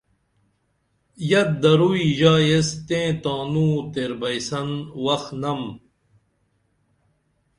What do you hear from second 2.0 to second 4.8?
ژا ایس تیں تانوں تیر بئیسن